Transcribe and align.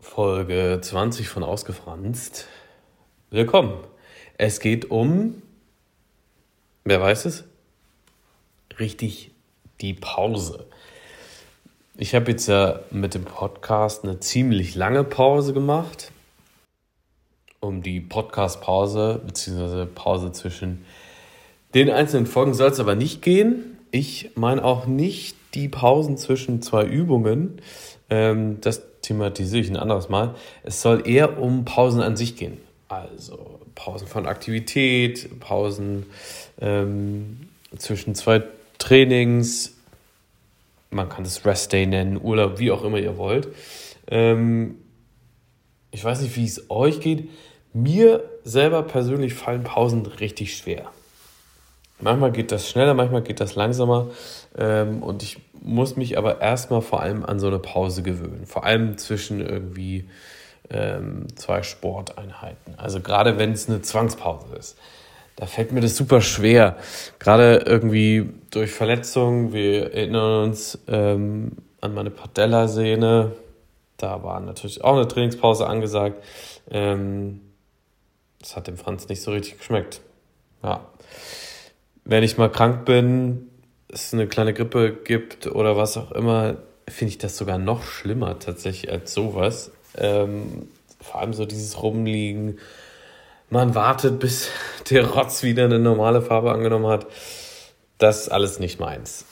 Folge 0.00 0.78
20 0.80 1.28
von 1.28 1.42
Ausgefranst. 1.42 2.46
Willkommen. 3.28 3.74
Es 4.38 4.58
geht 4.58 4.90
um, 4.90 5.42
wer 6.84 7.02
weiß 7.02 7.26
es? 7.26 7.44
Richtig, 8.78 9.30
die 9.82 9.92
Pause. 9.92 10.66
Ich 11.98 12.14
habe 12.14 12.30
jetzt 12.30 12.46
ja 12.48 12.80
mit 12.90 13.12
dem 13.12 13.26
Podcast 13.26 14.04
eine 14.04 14.18
ziemlich 14.20 14.74
lange 14.74 15.04
Pause 15.04 15.52
gemacht. 15.52 16.10
Um 17.60 17.82
die 17.82 18.00
Podcast-Pause, 18.00 19.20
beziehungsweise 19.24 19.84
Pause 19.84 20.32
zwischen 20.32 20.86
den 21.74 21.90
einzelnen 21.90 22.26
Folgen 22.26 22.54
soll 22.54 22.70
es 22.70 22.80
aber 22.80 22.94
nicht 22.94 23.20
gehen. 23.20 23.76
Ich 23.90 24.30
meine 24.34 24.64
auch 24.64 24.86
nicht 24.86 25.36
die 25.54 25.68
Pausen 25.68 26.16
zwischen 26.16 26.62
zwei 26.62 26.84
Übungen. 26.86 27.60
Ähm, 28.08 28.62
das 28.62 28.89
thematisiere 29.02 29.62
ich 29.62 29.70
ein 29.70 29.76
anderes 29.76 30.08
Mal. 30.08 30.34
Es 30.62 30.82
soll 30.82 31.06
eher 31.08 31.40
um 31.40 31.64
Pausen 31.64 32.00
an 32.00 32.16
sich 32.16 32.36
gehen. 32.36 32.58
Also 32.88 33.60
Pausen 33.74 34.06
von 34.06 34.26
Aktivität, 34.26 35.40
Pausen 35.40 36.06
ähm, 36.60 37.48
zwischen 37.76 38.14
zwei 38.14 38.42
Trainings. 38.78 39.76
Man 40.90 41.08
kann 41.08 41.24
es 41.24 41.44
Rest 41.46 41.72
Day 41.72 41.86
nennen, 41.86 42.20
Urlaub, 42.20 42.58
wie 42.58 42.72
auch 42.72 42.82
immer 42.82 42.98
ihr 42.98 43.16
wollt. 43.16 43.48
Ähm, 44.08 44.76
ich 45.92 46.04
weiß 46.04 46.20
nicht, 46.20 46.36
wie 46.36 46.44
es 46.44 46.68
euch 46.70 47.00
geht. 47.00 47.30
Mir 47.72 48.24
selber 48.44 48.82
persönlich 48.82 49.34
fallen 49.34 49.62
Pausen 49.62 50.04
richtig 50.04 50.56
schwer. 50.56 50.90
Manchmal 52.00 52.32
geht 52.32 52.52
das 52.52 52.68
schneller, 52.68 52.94
manchmal 52.94 53.22
geht 53.22 53.40
das 53.40 53.54
langsamer. 53.54 54.08
Ähm, 54.56 55.02
und 55.02 55.22
ich 55.22 55.38
muss 55.62 55.96
mich 55.96 56.16
aber 56.18 56.40
erstmal 56.40 56.82
vor 56.82 57.02
allem 57.02 57.24
an 57.24 57.38
so 57.38 57.46
eine 57.46 57.58
Pause 57.58 58.02
gewöhnen. 58.02 58.46
Vor 58.46 58.64
allem 58.64 58.96
zwischen 58.98 59.40
irgendwie 59.40 60.08
ähm, 60.70 61.26
zwei 61.36 61.62
Sporteinheiten. 61.62 62.74
Also 62.76 63.00
gerade 63.00 63.38
wenn 63.38 63.52
es 63.52 63.68
eine 63.68 63.82
Zwangspause 63.82 64.54
ist. 64.56 64.78
Da 65.36 65.46
fällt 65.46 65.72
mir 65.72 65.80
das 65.80 65.96
super 65.96 66.20
schwer. 66.20 66.76
Gerade 67.18 67.62
irgendwie 67.66 68.30
durch 68.50 68.72
Verletzungen. 68.72 69.52
Wir 69.52 69.92
erinnern 69.94 70.44
uns 70.48 70.78
ähm, 70.86 71.52
an 71.80 71.94
meine 71.94 72.10
Patellasehne. 72.10 73.32
Da 73.96 74.22
war 74.22 74.40
natürlich 74.40 74.84
auch 74.84 74.96
eine 74.96 75.08
Trainingspause 75.08 75.66
angesagt. 75.66 76.22
Ähm, 76.70 77.40
das 78.38 78.56
hat 78.56 78.66
dem 78.66 78.76
Franz 78.76 79.08
nicht 79.08 79.22
so 79.22 79.32
richtig 79.32 79.58
geschmeckt. 79.58 80.00
Ja. 80.62 80.86
Wenn 82.10 82.24
ich 82.24 82.36
mal 82.36 82.50
krank 82.50 82.86
bin, 82.86 83.52
es 83.86 84.12
eine 84.12 84.26
kleine 84.26 84.52
Grippe 84.52 84.92
gibt 84.92 85.46
oder 85.46 85.76
was 85.76 85.96
auch 85.96 86.10
immer, 86.10 86.56
finde 86.88 87.12
ich 87.12 87.18
das 87.18 87.36
sogar 87.36 87.56
noch 87.56 87.84
schlimmer 87.84 88.40
tatsächlich 88.40 88.90
als 88.90 89.14
sowas. 89.14 89.70
Ähm, 89.96 90.66
vor 91.00 91.20
allem 91.20 91.34
so 91.34 91.46
dieses 91.46 91.80
Rumliegen. 91.80 92.58
Man 93.48 93.76
wartet, 93.76 94.18
bis 94.18 94.48
der 94.90 95.06
Rotz 95.06 95.44
wieder 95.44 95.66
eine 95.66 95.78
normale 95.78 96.20
Farbe 96.20 96.50
angenommen 96.50 96.88
hat. 96.88 97.06
Das 97.98 98.22
ist 98.22 98.28
alles 98.30 98.58
nicht 98.58 98.80
meins. 98.80 99.24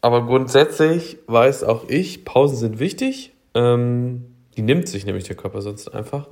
Aber 0.00 0.24
grundsätzlich 0.24 1.18
weiß 1.26 1.64
auch 1.64 1.88
ich, 1.88 2.24
Pausen 2.24 2.58
sind 2.58 2.78
wichtig. 2.78 3.32
Ähm, 3.54 4.33
die 4.54 4.62
nimmt 4.62 4.88
sich 4.88 5.06
nämlich 5.06 5.24
der 5.24 5.36
Körper 5.36 5.62
sonst 5.62 5.88
einfach. 5.88 6.28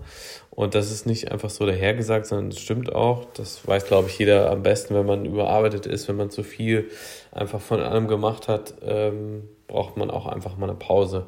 Und 0.50 0.74
das 0.74 0.90
ist 0.90 1.06
nicht 1.06 1.32
einfach 1.32 1.50
so 1.50 1.66
dahergesagt, 1.66 2.26
sondern 2.26 2.48
es 2.48 2.60
stimmt 2.60 2.94
auch. 2.94 3.26
Das 3.34 3.66
weiß, 3.66 3.86
glaube 3.86 4.08
ich, 4.08 4.18
jeder 4.18 4.50
am 4.50 4.62
besten, 4.62 4.94
wenn 4.94 5.06
man 5.06 5.24
überarbeitet 5.24 5.86
ist, 5.86 6.08
wenn 6.08 6.16
man 6.16 6.30
zu 6.30 6.42
viel 6.42 6.90
einfach 7.30 7.60
von 7.60 7.80
allem 7.80 8.08
gemacht 8.08 8.48
hat, 8.48 8.74
ähm, 8.82 9.48
braucht 9.66 9.96
man 9.96 10.10
auch 10.10 10.26
einfach 10.26 10.56
mal 10.56 10.68
eine 10.68 10.78
Pause. 10.78 11.26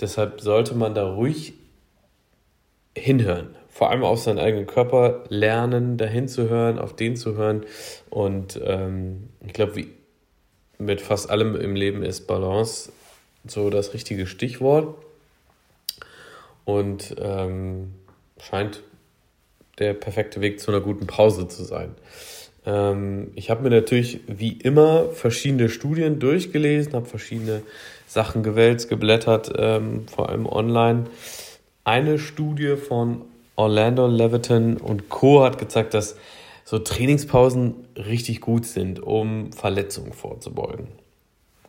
Deshalb 0.00 0.40
sollte 0.40 0.74
man 0.74 0.94
da 0.94 1.12
ruhig 1.12 1.54
hinhören. 2.96 3.56
Vor 3.68 3.90
allem 3.90 4.02
auf 4.02 4.20
seinen 4.20 4.38
eigenen 4.38 4.66
Körper 4.66 5.24
lernen, 5.28 5.96
dahin 5.98 6.26
zu 6.26 6.48
hören, 6.48 6.78
auf 6.78 6.96
den 6.96 7.16
zu 7.16 7.36
hören. 7.36 7.64
Und 8.10 8.60
ähm, 8.64 9.30
ich 9.46 9.52
glaube, 9.52 9.76
wie 9.76 9.88
mit 10.78 11.00
fast 11.00 11.30
allem 11.30 11.56
im 11.56 11.74
Leben 11.74 12.02
ist 12.02 12.26
Balance 12.26 12.92
so 13.46 13.70
das 13.70 13.94
richtige 13.94 14.26
Stichwort. 14.26 14.96
Und 16.68 17.16
ähm, 17.18 17.94
scheint 18.38 18.82
der 19.78 19.94
perfekte 19.94 20.42
Weg 20.42 20.60
zu 20.60 20.70
einer 20.70 20.82
guten 20.82 21.06
Pause 21.06 21.48
zu 21.48 21.64
sein. 21.64 21.94
Ähm, 22.66 23.30
ich 23.36 23.48
habe 23.48 23.62
mir 23.62 23.70
natürlich 23.70 24.20
wie 24.26 24.52
immer 24.52 25.08
verschiedene 25.08 25.70
Studien 25.70 26.18
durchgelesen, 26.18 26.92
habe 26.92 27.06
verschiedene 27.06 27.62
Sachen 28.06 28.42
gewälzt, 28.42 28.90
geblättert, 28.90 29.50
ähm, 29.56 30.06
vor 30.08 30.28
allem 30.28 30.44
online. 30.44 31.04
Eine 31.84 32.18
Studie 32.18 32.76
von 32.76 33.22
Orlando 33.56 34.06
Leviton 34.06 34.76
und 34.76 35.08
Co. 35.08 35.42
hat 35.44 35.56
gezeigt, 35.56 35.94
dass 35.94 36.16
so 36.66 36.78
Trainingspausen 36.78 37.76
richtig 37.96 38.42
gut 38.42 38.66
sind, 38.66 39.00
um 39.00 39.54
Verletzungen 39.54 40.12
vorzubeugen. 40.12 40.88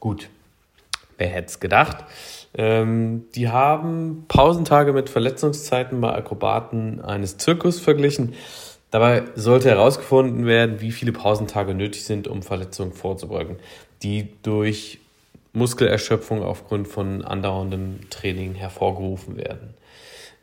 Gut, 0.01 0.29
wer 1.19 1.28
hätte 1.28 1.47
es 1.47 1.59
gedacht? 1.59 2.06
Ähm, 2.56 3.25
die 3.35 3.50
haben 3.50 4.25
Pausentage 4.28 4.94
mit 4.94 5.09
Verletzungszeiten 5.09 6.02
bei 6.02 6.13
Akrobaten 6.13 7.02
eines 7.02 7.38
Zirkus 7.38 7.80
verglichen. 7.80 8.34
Dabei 8.91 9.24
sollte 9.35 9.69
herausgefunden 9.69 10.47
werden, 10.47 10.81
wie 10.81 10.91
viele 10.91 11.12
Pausentage 11.12 11.75
nötig 11.75 12.06
sind, 12.06 12.28
um 12.28 12.41
Verletzungen 12.41 12.91
vorzubeugen, 12.94 13.58
die 14.02 14.29
durch 14.41 15.00
Muskelerschöpfung 15.53 16.41
aufgrund 16.41 16.88
von 16.88 17.24
andauerndem 17.24 18.09
Training 18.09 18.56
hervorgerufen 18.56 19.38
werden. 19.38 19.75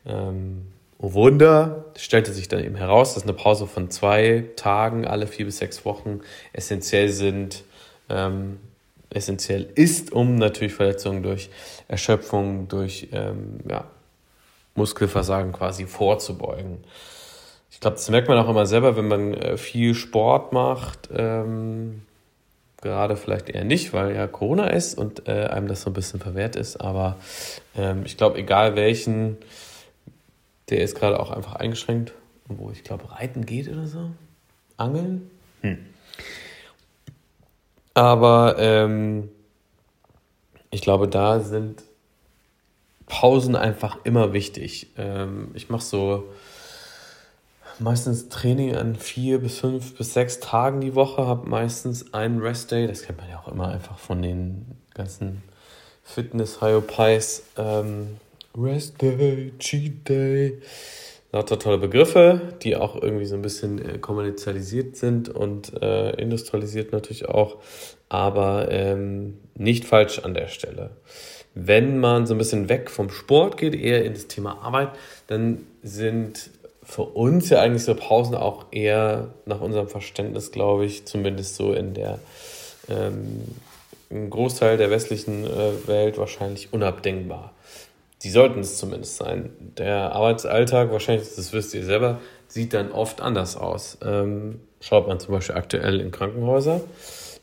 Ähm, 0.05 0.67
oh 0.97 1.13
Wunder, 1.13 1.85
stellte 1.97 2.31
sich 2.31 2.47
dann 2.47 2.63
eben 2.63 2.75
heraus, 2.75 3.15
dass 3.15 3.23
eine 3.23 3.33
Pause 3.33 3.67
von 3.67 3.89
zwei 3.89 4.45
Tagen 4.55 5.05
alle 5.05 5.27
vier 5.27 5.45
bis 5.45 5.57
sechs 5.57 5.83
Wochen 5.83 6.21
essentiell 6.53 7.09
sind, 7.09 7.63
ähm, 8.09 8.59
essentiell 9.09 9.69
ist, 9.75 10.11
um 10.11 10.35
natürlich 10.35 10.73
Verletzungen 10.73 11.23
durch 11.23 11.49
Erschöpfung, 11.87 12.67
durch 12.67 13.09
ähm, 13.11 13.59
ja, 13.69 13.85
Muskelversagen 14.75 15.53
quasi 15.53 15.85
vorzubeugen. 15.85 16.79
Ich 17.71 17.79
glaube, 17.79 17.95
das 17.95 18.09
merkt 18.09 18.27
man 18.27 18.37
auch 18.37 18.49
immer 18.49 18.65
selber, 18.65 18.95
wenn 18.95 19.07
man 19.07 19.33
äh, 19.33 19.57
viel 19.57 19.93
Sport 19.93 20.53
macht. 20.53 21.09
Ähm, 21.13 22.01
gerade 22.81 23.17
vielleicht 23.17 23.49
eher 23.49 23.63
nicht, 23.63 23.93
weil 23.93 24.15
ja 24.15 24.27
Corona 24.27 24.67
ist 24.67 24.97
und 24.97 25.27
äh, 25.27 25.47
einem 25.47 25.67
das 25.67 25.81
so 25.81 25.89
ein 25.89 25.93
bisschen 25.93 26.19
verwehrt 26.19 26.55
ist. 26.55 26.77
Aber 26.77 27.17
ähm, 27.75 28.03
ich 28.05 28.17
glaube, 28.17 28.37
egal 28.37 28.75
welchen, 28.75 29.37
der 30.69 30.81
ist 30.81 30.95
gerade 30.95 31.19
auch 31.19 31.31
einfach 31.31 31.55
eingeschränkt. 31.55 32.13
Wo 32.47 32.71
ich 32.71 32.83
glaube, 32.83 33.11
Reiten 33.11 33.45
geht 33.45 33.67
oder 33.67 33.87
so. 33.87 34.09
Angeln? 34.77 35.29
Hm. 35.61 35.79
Aber 37.97 38.57
ähm, 38.59 39.29
ich 40.69 40.81
glaube, 40.81 41.07
da 41.07 41.39
sind 41.39 41.81
Pausen 43.07 43.55
einfach 43.55 43.97
immer 44.03 44.33
wichtig. 44.33 44.91
Ähm, 44.97 45.49
ich 45.55 45.69
mache 45.69 45.81
so 45.81 46.25
meistens 47.79 48.29
Training 48.29 48.75
an 48.75 48.97
vier 48.97 49.39
bis 49.39 49.61
fünf 49.61 49.95
bis 49.97 50.13
sechs 50.13 50.39
Tagen 50.39 50.79
die 50.79 50.93
Woche, 50.93 51.25
habe 51.25 51.49
meistens 51.49 52.13
einen 52.13 52.39
Rest-Day. 52.39 52.85
Das 52.85 53.01
kennt 53.01 53.17
man 53.17 53.31
ja 53.31 53.39
auch 53.39 53.47
immer 53.47 53.69
einfach 53.69 53.97
von 53.97 54.21
den 54.21 54.77
ganzen 54.93 55.41
Fitness-Hyopies. 56.03 57.45
Ähm, 57.57 58.17
Rest-Day, 58.55 59.53
Cheat-Day 59.57 60.61
lauter 61.31 61.59
tolle 61.59 61.77
Begriffe, 61.77 62.53
die 62.63 62.75
auch 62.75 63.01
irgendwie 63.01 63.25
so 63.25 63.35
ein 63.35 63.41
bisschen 63.41 63.83
äh, 63.83 63.97
kommerzialisiert 63.97 64.95
sind 64.95 65.29
und 65.29 65.81
äh, 65.81 66.11
industrialisiert 66.11 66.91
natürlich 66.91 67.27
auch, 67.27 67.57
aber 68.09 68.71
ähm, 68.71 69.37
nicht 69.55 69.85
falsch 69.85 70.19
an 70.19 70.33
der 70.33 70.47
Stelle. 70.47 70.91
Wenn 71.53 71.99
man 71.99 72.27
so 72.27 72.35
ein 72.35 72.37
bisschen 72.37 72.69
weg 72.69 72.89
vom 72.89 73.09
Sport 73.09 73.57
geht, 73.57 73.75
eher 73.75 74.05
in 74.05 74.13
das 74.13 74.27
Thema 74.27 74.61
Arbeit, 74.61 74.89
dann 75.27 75.65
sind 75.81 76.51
für 76.83 77.03
uns 77.03 77.49
ja 77.49 77.61
eigentlich 77.61 77.83
so 77.83 77.95
Pausen 77.95 78.35
auch 78.35 78.67
eher 78.71 79.33
nach 79.45 79.59
unserem 79.59 79.89
Verständnis, 79.89 80.51
glaube 80.51 80.85
ich, 80.85 81.05
zumindest 81.05 81.55
so 81.55 81.73
in 81.73 81.93
der 81.93 82.19
ähm, 82.89 83.43
Großteil 84.29 84.77
der 84.77 84.89
westlichen 84.89 85.45
äh, 85.45 85.87
Welt 85.87 86.17
wahrscheinlich 86.17 86.71
unabdingbar. 86.71 87.53
Die 88.23 88.29
sollten 88.29 88.59
es 88.59 88.77
zumindest 88.77 89.17
sein. 89.17 89.51
Der 89.77 90.13
Arbeitsalltag, 90.13 90.91
wahrscheinlich, 90.91 91.27
das 91.35 91.53
wisst 91.53 91.73
ihr 91.73 91.83
selber, 91.85 92.19
sieht 92.47 92.73
dann 92.73 92.91
oft 92.91 93.21
anders 93.21 93.55
aus. 93.55 93.99
Ähm, 94.03 94.61
schaut 94.81 95.07
man 95.07 95.19
zum 95.19 95.33
Beispiel 95.35 95.55
aktuell 95.55 96.01
in 96.01 96.11
Krankenhäuser, 96.11 96.81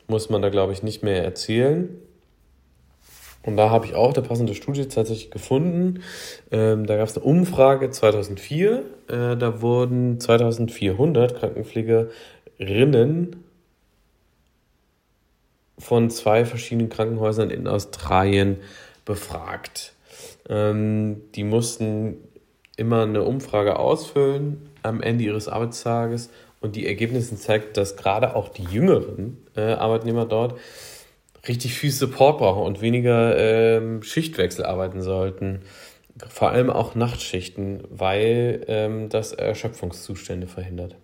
muss 0.07 0.29
man 0.29 0.41
da, 0.41 0.49
glaube 0.49 0.73
ich, 0.73 0.83
nicht 0.83 1.01
mehr 1.01 1.23
erzählen. 1.23 1.89
Und 3.43 3.57
da 3.57 3.69
habe 3.69 3.85
ich 3.85 3.93
auch 3.93 4.13
eine 4.13 4.27
passende 4.27 4.55
Studie 4.55 4.87
tatsächlich 4.87 5.29
gefunden. 5.29 6.01
Ähm, 6.51 6.87
da 6.87 6.97
gab 6.97 7.07
es 7.07 7.15
eine 7.15 7.25
Umfrage 7.25 7.91
2004. 7.91 8.83
Äh, 9.07 9.37
da 9.37 9.61
wurden 9.61 10.19
2400 10.19 11.39
Krankenpflegerinnen 11.39 13.35
von 15.77 16.09
zwei 16.09 16.43
verschiedenen 16.45 16.89
Krankenhäusern 16.89 17.51
in 17.51 17.67
Australien 17.67 18.57
befragt. 19.05 19.94
Ähm, 20.49 21.21
die 21.35 21.43
mussten 21.43 22.17
immer 22.77 23.03
eine 23.03 23.23
Umfrage 23.23 23.79
ausfüllen 23.79 24.69
am 24.83 25.01
Ende 25.01 25.23
ihres 25.23 25.47
Arbeitstages 25.47 26.29
und 26.61 26.75
die 26.75 26.87
Ergebnisse 26.87 27.35
zeigten, 27.37 27.73
dass 27.73 27.95
gerade 27.95 28.35
auch 28.35 28.49
die 28.49 28.63
jüngeren 28.63 29.37
äh, 29.55 29.73
Arbeitnehmer 29.73 30.25
dort 30.25 30.55
richtig 31.47 31.73
viel 31.73 31.91
Support 31.91 32.39
brauchen 32.39 32.63
und 32.63 32.81
weniger 32.81 33.37
ähm, 33.37 34.03
Schichtwechsel 34.03 34.65
arbeiten 34.65 35.01
sollten. 35.01 35.61
Vor 36.29 36.49
allem 36.49 36.69
auch 36.69 36.95
Nachtschichten, 36.95 37.83
weil 37.89 38.63
ähm, 38.67 39.09
das 39.09 39.33
Erschöpfungszustände 39.33 40.47
verhindert. 40.47 40.95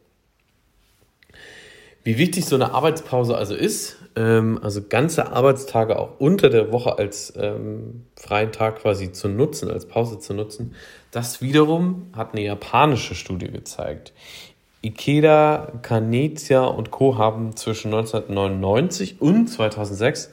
Wie 2.04 2.18
wichtig 2.18 2.46
so 2.46 2.56
eine 2.56 2.74
Arbeitspause 2.74 3.38
also 3.38 3.56
ist, 3.56 3.98
ähm, 4.16 4.60
also 4.62 4.82
ganze 4.88 5.32
Arbeitstage 5.32 6.00
auch 6.00 6.20
unter 6.20 6.50
der 6.50 6.72
Woche 6.72 6.98
als 6.98 7.34
ähm, 7.38 8.06
freien 8.16 8.52
Tag 8.52 8.82
quasi 8.82 9.12
zu 9.12 9.30
nutzen, 9.30 9.70
als 9.70 9.86
Pause 9.86 10.18
zu 10.20 10.34
nutzen, 10.34 10.74
das 11.12 11.42
wiederum 11.42 12.08
hat 12.14 12.34
eine 12.34 12.44
japanische 12.44 13.14
Studie 13.16 13.52
gezeigt. 13.52 14.14
Ikeda, 14.82 15.74
Kanezia 15.84 16.64
und 16.64 16.90
Co. 16.90 17.20
haben 17.20 17.56
zwischen 17.56 17.94
1999 17.94 19.22
und 19.22 19.48
2006 19.48 20.32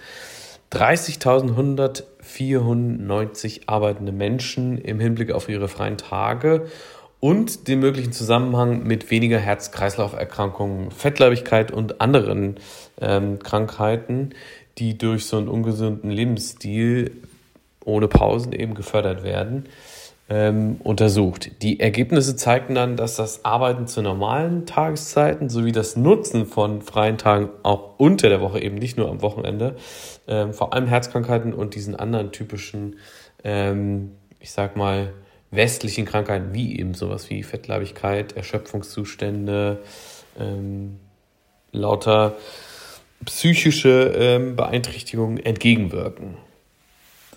30.194 0.73 3.63
arbeitende 3.67 4.13
Menschen 4.13 4.79
im 4.79 5.01
Hinblick 5.01 5.33
auf 5.33 5.49
ihre 5.49 5.67
freien 5.69 5.97
Tage 5.97 6.67
und 7.21 7.67
den 7.69 7.81
möglichen 7.81 8.13
Zusammenhang 8.13 8.85
mit 8.85 9.11
weniger 9.11 9.39
Herz-Kreislauf-Erkrankungen, 9.39 10.91
Fettleibigkeit 10.91 11.71
und 11.71 12.01
anderen 12.01 12.57
ähm, 13.01 13.39
Krankheiten, 13.41 14.31
die 14.79 14.97
durch 14.97 15.27
so 15.27 15.37
einen 15.37 15.49
ungesunden 15.49 16.11
Lebensstil 16.11 17.11
ohne 17.85 18.07
Pausen 18.07 18.53
eben 18.53 18.75
gefördert 18.75 19.25
werden, 19.25 19.65
ähm, 20.29 20.77
untersucht. 20.85 21.63
Die 21.63 21.81
Ergebnisse 21.81 22.37
zeigten 22.37 22.75
dann, 22.75 22.97
dass 22.97 23.17
das 23.17 23.45
Arbeiten 23.45 23.87
zu 23.87 24.03
normalen 24.03 24.67
Tageszeiten 24.67 25.49
sowie 25.49 25.73
das 25.73 25.97
Nutzen 25.97 26.47
von 26.47 26.83
freien 26.83 27.17
Tagen 27.17 27.49
auch 27.63 27.99
unter 27.99 28.29
der 28.29 28.41
Woche, 28.41 28.61
eben 28.61 28.77
nicht 28.77 28.99
nur 28.99 29.09
am 29.09 29.23
Wochenende, 29.23 29.77
ähm, 30.29 30.53
vor 30.53 30.75
allem 30.75 30.87
Herzkrankheiten 30.87 31.55
und 31.55 31.75
diesen 31.75 31.97
anderen 31.97 32.31
typischen, 32.31 32.97
ähm, 33.43 34.13
ich 34.39 34.53
sag 34.53 34.77
mal, 34.77 35.15
westlichen 35.51 36.05
Krankheiten, 36.05 36.53
wie 36.53 36.79
eben 36.79 36.95
sowas 36.95 37.31
wie 37.31 37.43
Fettleibigkeit, 37.43 38.37
Erschöpfungszustände, 38.37 39.79
ähm, 40.39 40.99
lauter 41.73 42.37
psychische 43.25 44.13
ähm, 44.17 44.57
Beeinträchtigungen 44.57 45.39
entgegenwirken. 45.39 46.37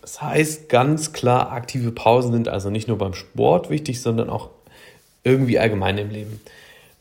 Das 0.01 0.21
heißt 0.21 0.69
ganz 0.69 1.13
klar, 1.13 1.51
aktive 1.51 1.91
Pausen 1.91 2.33
sind 2.33 2.47
also 2.47 2.69
nicht 2.69 2.87
nur 2.87 2.97
beim 2.97 3.13
Sport 3.13 3.69
wichtig, 3.69 4.01
sondern 4.01 4.29
auch 4.29 4.49
irgendwie 5.23 5.59
allgemein 5.59 5.97
im 5.97 6.09
Leben. 6.09 6.41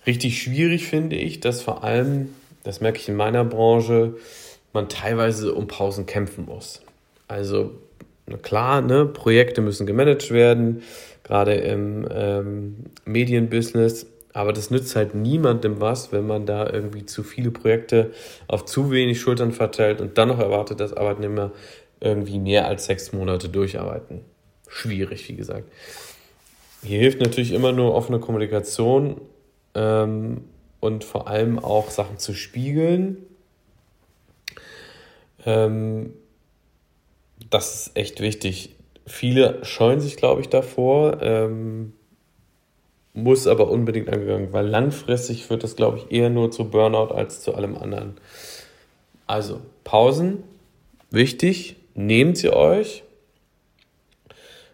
Richtig 0.07 0.43
schwierig 0.43 0.87
finde 0.87 1.17
ich, 1.17 1.41
dass 1.41 1.63
vor 1.63 1.85
allem, 1.85 2.35
das 2.63 2.81
merke 2.81 2.99
ich 2.99 3.09
in 3.09 3.17
meiner 3.17 3.45
Branche, 3.45 4.15
man 4.73 4.89
teilweise 4.89 5.55
um 5.55 5.67
Pausen 5.67 6.07
kämpfen 6.07 6.45
muss. 6.45 6.83
Also 7.29 7.73
klar, 8.39 8.81
ne, 8.81 9.07
Projekte 9.07 9.61
müssen 9.61 9.87
gemanagt 9.87 10.31
werden, 10.31 10.83
gerade 11.25 11.55
im 11.55 12.07
ähm, 12.13 12.77
Medienbusiness. 13.05 14.07
Aber 14.33 14.53
das 14.53 14.71
nützt 14.71 14.95
halt 14.95 15.15
niemandem 15.15 15.81
was, 15.81 16.13
wenn 16.13 16.27
man 16.27 16.47
da 16.47 16.71
irgendwie 16.71 17.05
zu 17.05 17.25
viele 17.25 17.51
Projekte 17.51 18.13
auf 18.47 18.65
zu 18.65 18.93
wenig 18.93 19.21
Schultern 19.21 19.51
verteilt 19.51 20.01
und 20.01 20.19
dann 20.19 20.29
noch 20.29 20.39
erwartet, 20.39 20.79
dass 20.79 20.93
Arbeitnehmer 20.93 21.51
irgendwie 22.01 22.39
mehr 22.39 22.67
als 22.67 22.87
sechs 22.87 23.13
Monate 23.13 23.49
durcharbeiten. 23.49 24.21
Schwierig, 24.69 25.29
wie 25.29 25.35
gesagt. 25.35 25.65
Hier 26.83 27.01
hilft 27.01 27.21
natürlich 27.21 27.53
immer 27.53 27.73
nur 27.73 27.95
offene 27.95 28.21
Kommunikation 28.21 29.21
ähm, 29.75 30.45
und 30.79 31.05
vor 31.05 31.29
allem 31.29 31.59
auch 31.59 31.91
Sachen 31.91 32.19
zu 32.19 32.33
spiegeln. 32.33 33.19
Ähm, 35.45 36.15
das 37.49 37.87
ist 37.87 37.97
echt 37.97 38.21
wichtig. 38.21 38.77
Viele 39.07 39.65
scheuen 39.65 40.01
sich, 40.01 40.17
glaube 40.17 40.41
ich, 40.41 40.49
davor, 40.49 41.23
ähm, 41.23 41.95
muss 43.13 43.47
aber 43.47 43.71
unbedingt 43.71 44.09
angegangen, 44.09 44.53
weil 44.53 44.67
langfristig 44.67 45.47
führt 45.47 45.65
das, 45.65 45.77
glaube 45.77 45.99
ich, 45.99 46.13
eher 46.13 46.31
nur 46.31 46.51
zu 46.51 46.71
Burnout 46.71 47.13
als 47.13 47.41
zu 47.41 47.55
allem 47.55 47.77
anderen. 47.77 48.15
Also, 49.27 49.61
Pausen, 49.85 50.45
wichtig, 51.11 51.77
nehmt 51.95 52.37
sie 52.37 52.53
euch. 52.53 53.03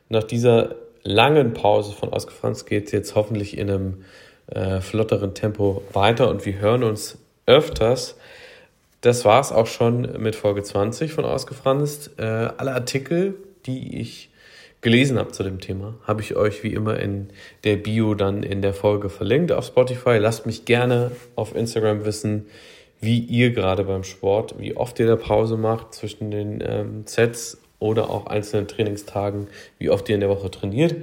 Nach 0.09 0.25
dieser 0.25 0.77
langen 1.03 1.55
Pause 1.55 1.93
von 1.93 2.13
Ausgefranst 2.13 2.67
geht 2.67 2.87
es 2.87 2.93
jetzt 2.93 3.15
hoffentlich 3.15 3.57
in 3.57 3.71
einem 3.71 4.05
äh, 4.49 4.81
flotteren 4.81 5.35
Tempo 5.35 5.83
weiter 5.93 6.29
und 6.29 6.45
wir 6.45 6.59
hören 6.59 6.85
uns 6.85 7.19
öfters 7.47 8.17
das 9.07 9.25
war 9.25 9.41
es 9.41 9.53
auch 9.53 9.69
schon 9.69 10.21
mit 10.21 10.35
Folge 10.35 10.65
20 10.65 11.13
von 11.13 11.25
Ausgefranst. 11.25 12.19
Äh, 12.19 12.23
alle 12.25 12.75
Artikel, 12.75 13.37
die 13.65 14.01
ich 14.01 14.31
gelesen 14.81 15.17
habe 15.17 15.31
zu 15.31 15.45
dem 15.45 15.61
Thema, 15.61 15.95
habe 16.03 16.23
ich 16.23 16.35
euch 16.35 16.65
wie 16.65 16.75
immer 16.75 16.99
in 16.99 17.29
der 17.63 17.77
Bio 17.77 18.15
dann 18.15 18.43
in 18.43 18.63
der 18.63 18.75
Folge 18.75 19.09
verlinkt 19.09 19.53
auf 19.53 19.65
Spotify. 19.65 20.19
Lasst 20.19 20.45
mich 20.45 20.65
gerne 20.65 21.13
auf 21.37 21.55
Instagram 21.55 22.05
wissen, 22.05 22.47
wie 23.01 23.21
ihr 23.21 23.53
gerade 23.53 23.85
beim 23.85 24.03
Sport, 24.03 24.57
wie 24.59 24.77
oft 24.77 24.99
ihr 24.99 25.07
da 25.07 25.15
Pause 25.15 25.57
macht 25.57 25.95
zwischen 25.95 26.33
den 26.33 26.61
ähm, 26.67 27.03
Sets 27.07 27.61
oder 27.79 28.11
auch 28.11 28.27
einzelnen 28.27 28.67
Trainingstagen, 28.67 29.47
wie 29.79 29.89
oft 29.89 30.09
ihr 30.09 30.17
in 30.17 30.21
der 30.21 30.31
Woche 30.31 30.51
trainiert. 30.51 30.97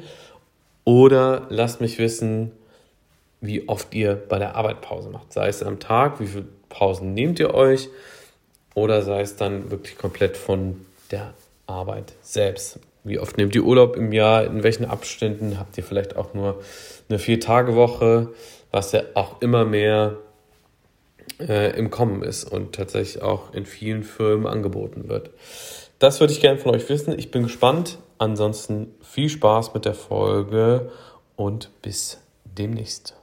Oder 0.84 1.48
lasst 1.50 1.80
mich 1.80 2.00
wissen, 2.00 2.52
wie 3.40 3.70
oft 3.70 3.94
ihr 3.94 4.16
bei 4.16 4.40
der 4.40 4.58
Arbeit 4.58 4.82
Pause 4.82 5.10
macht. 5.10 5.32
Sei 5.32 5.48
es 5.48 5.64
am 5.64 5.80
Tag, 5.80 6.20
wie 6.20 6.28
viele 6.28 6.46
Pausen 6.74 7.14
nehmt 7.14 7.40
ihr 7.40 7.54
euch 7.54 7.90
oder 8.74 9.04
sei 9.04 9.22
es 9.22 9.36
dann 9.36 9.70
wirklich 9.72 9.98
komplett 9.98 10.36
von 10.36 10.86
der 11.12 11.34
Arbeit 11.68 12.14
selbst. 12.22 12.80
Wie 13.04 13.20
oft 13.20 13.38
nehmt 13.38 13.54
ihr 13.54 13.64
Urlaub 13.64 13.96
im 13.96 14.12
Jahr? 14.12 14.46
In 14.46 14.64
welchen 14.64 14.86
Abständen 14.86 15.60
habt 15.60 15.78
ihr 15.78 15.84
vielleicht 15.84 16.16
auch 16.16 16.34
nur 16.34 16.62
eine 17.10 17.20
Vier-Tage-Woche, 17.20 18.30
was 18.72 18.92
ja 18.94 19.04
auch 19.14 19.42
immer 19.42 19.66
mehr 19.66 20.18
äh, 21.40 21.78
im 21.78 21.92
Kommen 21.92 22.24
ist 22.24 22.46
und 22.46 22.74
tatsächlich 22.74 23.22
auch 23.22 23.54
in 23.54 23.66
vielen 23.66 24.04
Firmen 24.04 24.48
angeboten 24.48 25.10
wird. 25.10 25.30
Das 26.00 26.20
würde 26.20 26.34
ich 26.34 26.42
gerne 26.42 26.60
von 26.60 26.74
euch 26.74 26.90
wissen. 26.90 27.18
Ich 27.18 27.30
bin 27.30 27.44
gespannt. 27.44 28.00
Ansonsten 28.18 28.94
viel 29.02 29.30
Spaß 29.30 29.74
mit 29.74 29.86
der 29.86 29.94
Folge 29.94 30.92
und 31.36 31.70
bis 31.82 32.20
demnächst. 32.46 33.16